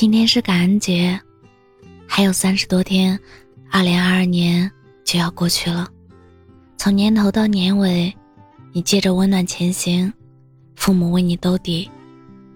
[0.00, 1.20] 今天是感恩节，
[2.06, 3.20] 还有三十多天，
[3.70, 4.72] 二零二二年
[5.04, 5.86] 就要过去了。
[6.78, 8.10] 从年头到年尾，
[8.72, 10.10] 你借着温暖前行，
[10.74, 11.86] 父母为你兜底，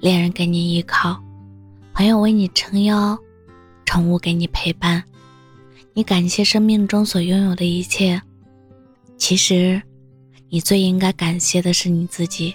[0.01, 1.23] 恋人给你依靠，
[1.93, 3.15] 朋友为你撑腰，
[3.85, 5.05] 宠物给你陪伴。
[5.93, 8.19] 你感谢生命中所拥有的一切，
[9.19, 9.83] 其实，
[10.49, 12.55] 你最应该感谢的是你自己。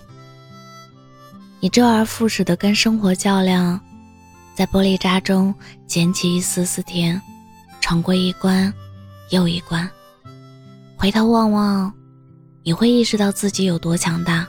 [1.60, 3.80] 你周而复始的跟生活较量。
[4.60, 5.56] 在玻璃渣中
[5.88, 7.22] 捡起一丝丝甜，
[7.80, 8.74] 闯过一关
[9.30, 9.90] 又一关。
[10.98, 11.94] 回头望望，
[12.62, 14.46] 你会意识到自己有多强大。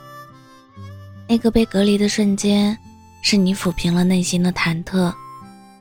[1.28, 2.76] 那个被隔离的瞬间，
[3.22, 5.14] 是你抚平了内心的忐忑；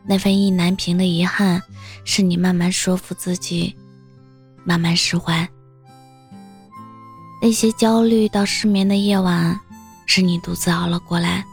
[0.05, 1.59] 那份意难平的遗憾，
[2.05, 3.75] 是你慢慢说服自己，
[4.63, 5.49] 慢慢释怀。
[7.41, 9.59] 那些焦虑到失眠的夜晚，
[10.05, 11.43] 是你独自熬了过来。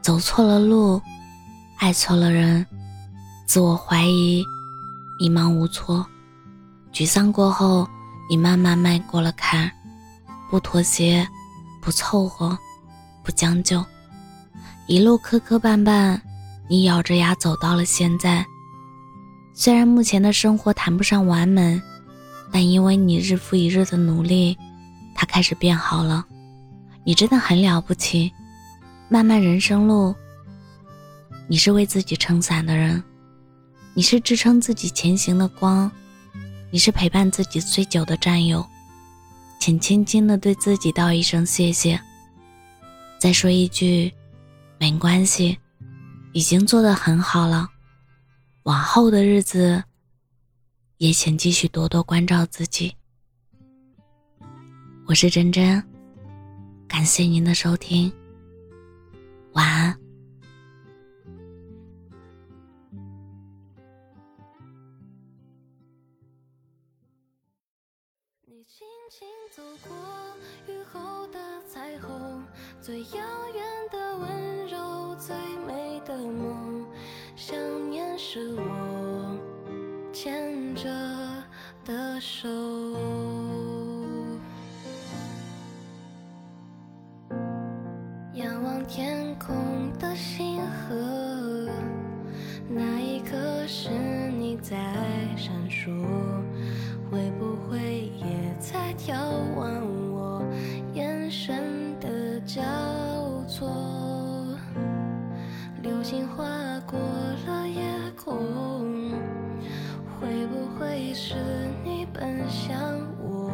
[0.00, 1.02] 走错了路。
[1.82, 2.64] 爱错了人，
[3.44, 4.44] 自我怀疑，
[5.18, 6.06] 迷茫无措，
[6.92, 7.88] 沮丧过后，
[8.30, 9.68] 你慢慢迈过了坎，
[10.48, 11.26] 不妥协，
[11.80, 12.56] 不凑合，
[13.24, 13.84] 不将就，
[14.86, 16.20] 一路磕磕绊绊，
[16.68, 18.46] 你咬着牙走到了现在。
[19.52, 21.82] 虽然目前的生活谈不上完美，
[22.52, 24.56] 但因为你日复一日的努力，
[25.16, 26.24] 它开始变好了。
[27.02, 28.32] 你真的很了不起，
[29.08, 30.14] 漫漫人生路。
[31.48, 33.02] 你是为自己撑伞的人，
[33.94, 35.90] 你是支撑自己前行的光，
[36.70, 38.66] 你是陪伴自己最久的战友，
[39.60, 42.00] 请轻轻的对自己道一声谢谢，
[43.18, 44.12] 再说一句，
[44.78, 45.58] 没关系，
[46.32, 47.68] 已经做得很好了，
[48.62, 49.82] 往后的日子，
[50.96, 52.94] 也请继续多多关照自己。
[55.06, 55.84] 我是真真，
[56.88, 58.10] 感谢您的收听，
[59.52, 60.01] 晚安。
[68.62, 69.92] 你轻轻走过
[70.72, 72.44] 雨后的彩虹，
[72.80, 73.18] 最遥
[73.52, 75.34] 远的温柔，最
[75.66, 76.86] 美的梦。
[77.34, 77.58] 想
[77.90, 79.36] 念是我
[80.12, 80.88] 牵着
[81.84, 82.48] 的手，
[88.34, 91.68] 仰望天空的星河，
[92.68, 93.90] 那一刻是
[94.38, 94.76] 你在
[95.36, 96.21] 闪烁。
[99.04, 99.16] 眺
[99.56, 99.68] 望
[100.12, 100.40] 我
[100.94, 102.62] 眼神的交
[103.48, 103.68] 错？
[105.82, 106.44] 流星划
[106.86, 106.96] 过
[107.44, 107.82] 了夜
[108.16, 109.10] 空，
[110.20, 111.34] 会不会是
[111.82, 112.78] 你奔向
[113.20, 113.50] 我？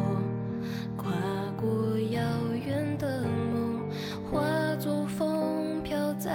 [0.95, 1.11] 跨
[1.59, 2.21] 过遥
[2.53, 3.89] 远的梦，
[4.31, 6.29] 化作风飘在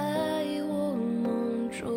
[0.68, 1.88] 我梦中。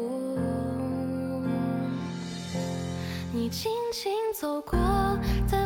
[3.33, 4.77] 你轻轻走过。
[5.47, 5.56] 在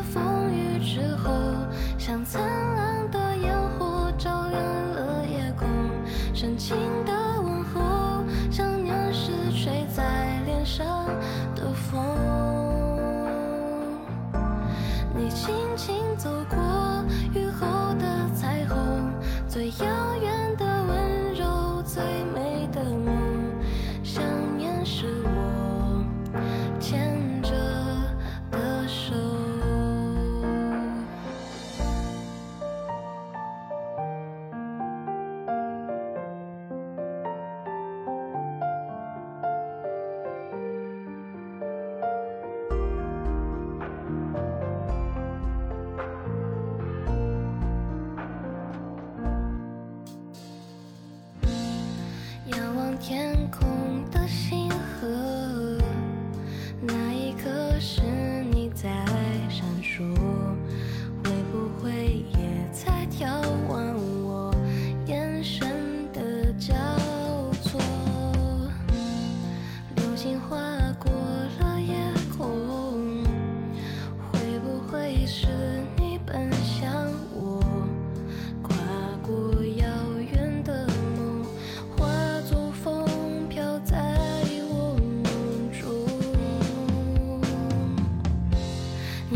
[7.06, 11.06] 的问候，想念是吹在脸上
[11.56, 12.02] 的风。
[15.16, 16.58] 你轻轻走过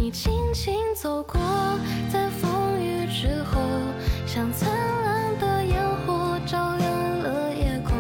[0.06, 1.42] 你轻轻走过
[2.14, 3.60] 在风雨之后
[4.28, 4.70] 像灿
[5.04, 7.98] 烂的烟火照亮了夜空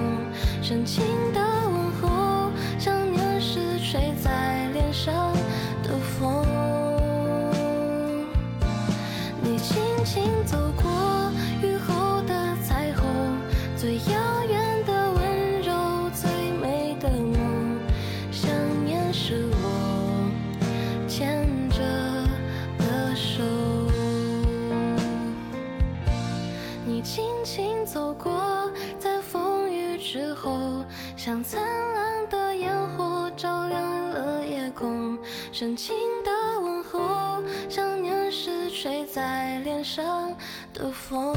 [0.61, 1.03] 深情
[1.33, 5.33] 的问候想念是吹在脸上
[5.81, 6.45] 的风
[9.41, 11.31] 你轻轻走过
[11.63, 13.07] 雨后的彩虹
[13.75, 14.24] 最遥
[31.25, 31.59] 像灿
[31.95, 33.81] 烂的烟火照亮
[34.11, 35.17] 了夜空。
[35.51, 40.31] 深情的问候，想念时吹在脸上
[40.71, 41.35] 的风。